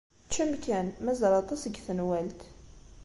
[0.27, 0.87] Ččem kan.
[1.05, 2.41] Mazal aṭas deg tenwalt.